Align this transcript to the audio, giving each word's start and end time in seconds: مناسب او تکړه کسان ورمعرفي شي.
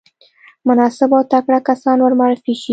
مناسب 0.67 1.09
او 1.17 1.23
تکړه 1.31 1.59
کسان 1.69 1.97
ورمعرفي 2.01 2.53
شي. 2.61 2.69